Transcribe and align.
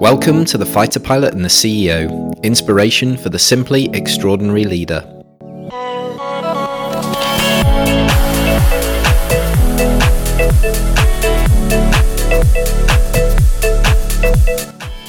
Welcome 0.00 0.46
to 0.46 0.56
the 0.56 0.64
Fighter 0.64 0.98
Pilot 0.98 1.34
and 1.34 1.44
the 1.44 1.48
CEO 1.48 2.42
Inspiration 2.42 3.18
for 3.18 3.28
the 3.28 3.38
Simply 3.38 3.90
Extraordinary 3.92 4.64
Leader. 4.64 5.04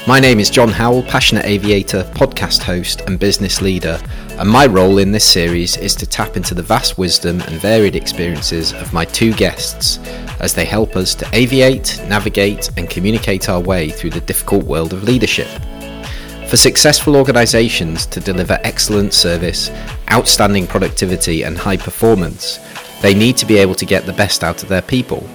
My 0.05 0.20
name 0.20 0.41
is 0.41 0.50
Jon 0.50 0.68
Howell, 0.68 1.04
passionate 1.04 1.46
aviator, 1.46 2.04
podcast 2.14 2.62
host, 2.62 3.00
and 3.08 3.18
business 3.18 3.62
leader, 3.62 3.98
and 4.32 4.50
my 4.50 4.66
role 4.66 4.98
in 4.98 5.14
this 5.14 5.23
series 5.23 5.78
is 5.78 5.96
to 5.96 6.05
tap 6.05 6.36
into 6.36 6.54
the 6.54 6.64
vast 6.64 6.98
wisdom 6.98 7.39
and 7.39 7.62
varied 7.62 7.96
experiences 7.96 8.73
of 8.73 8.92
my 8.92 9.05
two 9.05 9.32
guests 9.36 10.00
as 10.42 10.54
they 10.54 10.66
help 10.66 10.96
us 10.96 11.16
to 11.16 11.26
aviate, 11.26 12.05
navigate, 12.10 12.70
and 12.78 12.90
communicate 12.90 13.48
our 13.48 13.62
way 13.62 13.90
through 13.90 14.10
the 14.10 14.21
difficult 14.21 14.66
world 14.66 14.91
of 14.91 15.04
leadership. 15.04 15.48
For 16.49 16.58
successful 16.58 17.16
organisations 17.16 18.05
to 18.08 18.20
deliver 18.20 18.59
excellent 18.63 19.13
service, 19.13 19.70
outstanding 20.12 20.68
productivity, 20.68 21.44
and 21.44 21.58
high 21.58 21.77
performance, 21.77 22.59
they 23.02 23.13
need 23.13 23.38
to 23.38 23.46
be 23.46 23.58
able 23.58 23.76
to 23.76 23.85
get 23.85 24.05
the 24.05 24.13
best 24.13 24.44
out 24.44 24.62
of 24.62 24.68
their 24.68 24.82
people. 24.82 25.26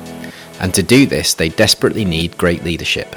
And 0.61 0.74
to 0.74 0.83
do 0.83 1.06
this, 1.06 1.33
they 1.33 1.48
desperately 1.48 2.05
need 2.05 2.36
great 2.36 2.64
leadership. 2.64 3.16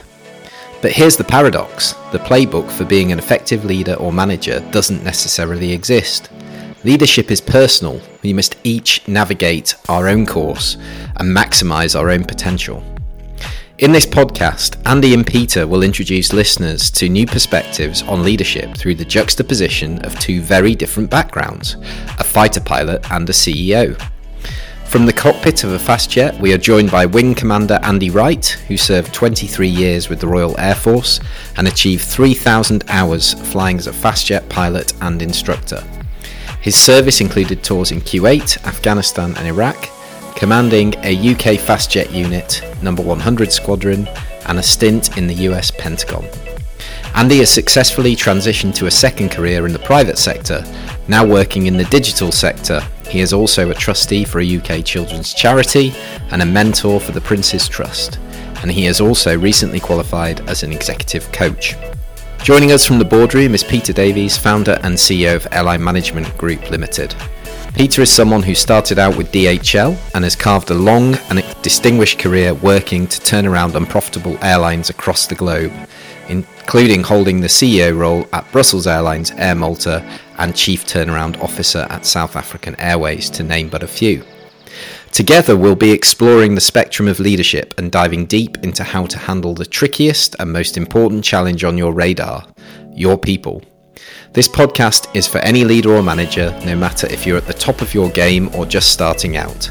But 0.81 0.93
here's 0.93 1.17
the 1.17 1.25
paradox 1.25 1.93
the 2.13 2.19
playbook 2.19 2.71
for 2.71 2.85
being 2.85 3.11
an 3.11 3.19
effective 3.19 3.65
leader 3.65 3.95
or 3.95 4.13
manager 4.13 4.61
doesn't 4.71 5.03
necessarily 5.03 5.73
exist. 5.73 6.29
Leadership 6.85 7.29
is 7.29 7.41
personal. 7.41 7.99
We 8.23 8.31
must 8.31 8.55
each 8.63 9.05
navigate 9.05 9.75
our 9.89 10.07
own 10.07 10.25
course 10.25 10.77
and 11.17 11.35
maximize 11.35 11.99
our 11.99 12.09
own 12.09 12.23
potential. 12.23 12.81
In 13.79 13.91
this 13.91 14.05
podcast, 14.05 14.77
Andy 14.85 15.13
and 15.13 15.27
Peter 15.27 15.67
will 15.67 15.83
introduce 15.83 16.31
listeners 16.31 16.89
to 16.91 17.09
new 17.09 17.25
perspectives 17.25 18.01
on 18.03 18.23
leadership 18.23 18.77
through 18.77 18.95
the 18.95 19.03
juxtaposition 19.03 19.99
of 20.05 20.17
two 20.19 20.39
very 20.39 20.73
different 20.73 21.09
backgrounds 21.09 21.75
a 22.17 22.23
fighter 22.23 22.61
pilot 22.61 23.11
and 23.11 23.29
a 23.29 23.33
CEO. 23.33 24.01
From 24.85 25.05
the 25.05 25.13
cockpit 25.13 25.65
of 25.65 25.73
a 25.73 25.79
fast 25.79 26.09
jet, 26.09 26.39
we 26.39 26.53
are 26.53 26.57
joined 26.57 26.91
by 26.91 27.05
Wing 27.05 27.35
Commander 27.35 27.79
Andy 27.83 28.09
Wright, 28.09 28.45
who 28.69 28.77
served 28.77 29.13
23 29.13 29.67
years 29.67 30.07
with 30.07 30.21
the 30.21 30.27
Royal 30.27 30.57
Air 30.57 30.75
Force 30.75 31.19
and 31.57 31.67
achieved 31.67 32.05
3,000 32.05 32.85
hours 32.87 33.33
flying 33.51 33.77
as 33.77 33.87
a 33.87 33.93
fast 33.93 34.27
jet 34.27 34.47
pilot 34.47 34.93
and 35.01 35.21
instructor. 35.21 35.83
His 36.61 36.75
service 36.75 37.21
included 37.21 37.63
tours 37.63 37.91
in 37.91 38.01
Kuwait, 38.01 38.63
Afghanistan, 38.65 39.35
and 39.37 39.47
Iraq, 39.47 39.89
commanding 40.35 40.93
a 41.03 41.31
UK 41.31 41.59
fast 41.59 41.91
jet 41.91 42.11
unit, 42.11 42.61
number 42.81 43.01
100 43.01 43.51
Squadron, 43.51 44.07
and 44.47 44.59
a 44.59 44.63
stint 44.63 45.17
in 45.17 45.27
the 45.27 45.35
US 45.49 45.71
Pentagon. 45.71 46.25
Andy 47.15 47.39
has 47.39 47.49
successfully 47.49 48.15
transitioned 48.15 48.75
to 48.75 48.85
a 48.85 48.91
second 48.91 49.29
career 49.31 49.65
in 49.65 49.73
the 49.73 49.79
private 49.79 50.17
sector, 50.17 50.63
now 51.07 51.25
working 51.25 51.65
in 51.67 51.77
the 51.77 51.85
digital 51.85 52.31
sector 52.31 52.81
he 53.09 53.21
is 53.21 53.33
also 53.33 53.71
a 53.71 53.73
trustee 53.73 54.23
for 54.23 54.39
a 54.39 54.57
UK 54.57 54.85
children's 54.85 55.33
charity 55.33 55.91
and 56.29 56.43
a 56.43 56.45
mentor 56.45 56.99
for 56.99 57.11
the 57.11 57.21
Prince's 57.21 57.67
Trust, 57.67 58.19
and 58.61 58.71
he 58.71 58.83
has 58.85 59.01
also 59.01 59.35
recently 59.35 59.79
qualified 59.79 60.47
as 60.47 60.61
an 60.61 60.71
executive 60.71 61.29
coach. 61.31 61.75
Joining 62.43 62.71
us 62.71 62.85
from 62.85 62.97
the 62.97 63.05
boardroom 63.05 63.53
is 63.53 63.63
Peter 63.63 63.93
Davies, 63.93 64.37
founder 64.37 64.79
and 64.83 64.95
CEO 64.95 65.35
of 65.35 65.47
Airline 65.51 65.83
Management 65.83 66.35
Group 66.37 66.71
Limited. 66.71 67.13
Peter 67.75 68.01
is 68.01 68.11
someone 68.11 68.41
who 68.41 68.55
started 68.55 68.97
out 68.97 69.15
with 69.15 69.31
DHL 69.31 69.95
and 70.15 70.23
has 70.23 70.35
carved 70.35 70.71
a 70.71 70.73
long 70.73 71.15
and 71.29 71.43
distinguished 71.61 72.17
career 72.17 72.55
working 72.55 73.05
to 73.07 73.21
turn 73.21 73.45
around 73.45 73.75
unprofitable 73.75 74.37
airlines 74.41 74.89
across 74.89 75.27
the 75.27 75.35
globe, 75.35 75.71
including 76.29 77.03
holding 77.03 77.41
the 77.41 77.47
CEO 77.47 77.95
role 77.95 78.25
at 78.33 78.49
Brussels 78.51 78.87
Airlines 78.87 79.31
Air 79.31 79.53
Malta 79.53 80.03
and 80.39 80.55
Chief 80.55 80.85
Turnaround 80.85 81.39
Officer 81.43 81.85
at 81.91 82.05
South 82.05 82.35
African 82.35 82.75
Airways, 82.79 83.29
to 83.31 83.43
name 83.43 83.69
but 83.69 83.83
a 83.83 83.87
few. 83.87 84.23
Together, 85.19 85.57
we'll 85.57 85.75
be 85.75 85.91
exploring 85.91 86.55
the 86.55 86.61
spectrum 86.61 87.05
of 87.05 87.19
leadership 87.19 87.73
and 87.77 87.91
diving 87.91 88.25
deep 88.25 88.57
into 88.63 88.85
how 88.85 89.05
to 89.05 89.17
handle 89.17 89.53
the 89.53 89.65
trickiest 89.65 90.33
and 90.39 90.49
most 90.49 90.77
important 90.77 91.25
challenge 91.25 91.65
on 91.65 91.77
your 91.77 91.91
radar 91.91 92.47
your 92.93 93.17
people. 93.17 93.61
This 94.31 94.47
podcast 94.47 95.13
is 95.13 95.27
for 95.27 95.39
any 95.39 95.65
leader 95.65 95.93
or 95.93 96.01
manager, 96.01 96.57
no 96.65 96.73
matter 96.73 97.05
if 97.07 97.27
you're 97.27 97.35
at 97.35 97.47
the 97.47 97.53
top 97.53 97.81
of 97.81 97.93
your 97.93 98.09
game 98.11 98.49
or 98.55 98.65
just 98.65 98.93
starting 98.93 99.35
out. 99.35 99.67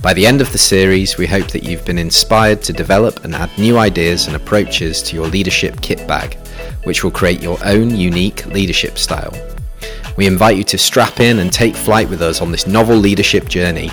By 0.00 0.14
the 0.14 0.26
end 0.26 0.40
of 0.40 0.50
the 0.50 0.56
series, 0.56 1.18
we 1.18 1.26
hope 1.26 1.48
that 1.48 1.62
you've 1.62 1.84
been 1.84 1.98
inspired 1.98 2.62
to 2.62 2.72
develop 2.72 3.22
and 3.22 3.34
add 3.34 3.50
new 3.58 3.76
ideas 3.76 4.28
and 4.28 4.34
approaches 4.34 5.02
to 5.02 5.14
your 5.14 5.26
leadership 5.26 5.82
kit 5.82 6.08
bag, 6.08 6.38
which 6.84 7.04
will 7.04 7.10
create 7.10 7.42
your 7.42 7.58
own 7.66 7.94
unique 7.94 8.46
leadership 8.46 8.96
style. 8.96 9.34
We 10.16 10.26
invite 10.26 10.56
you 10.56 10.64
to 10.64 10.78
strap 10.78 11.20
in 11.20 11.40
and 11.40 11.52
take 11.52 11.76
flight 11.76 12.08
with 12.08 12.22
us 12.22 12.40
on 12.40 12.50
this 12.50 12.66
novel 12.66 12.96
leadership 12.96 13.46
journey. 13.46 13.90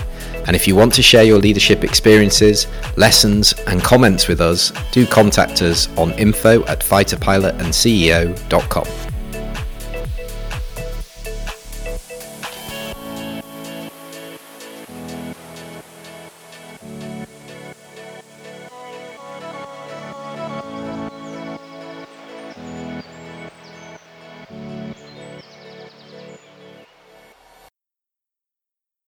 And 0.48 0.56
if 0.56 0.68
you 0.68 0.76
want 0.76 0.94
to 0.94 1.02
share 1.02 1.24
your 1.24 1.40
leadership 1.40 1.84
experiences, 1.84 2.68
lessons, 2.98 3.54
and 3.68 3.82
comments 3.82 4.28
with 4.28 4.42
us, 4.42 4.72
do 4.92 5.06
contact 5.06 5.62
us 5.62 5.88
on 5.98 6.12
info 6.14 6.66
at 6.66 6.82
fighterpilotandceo.com. 6.82 9.13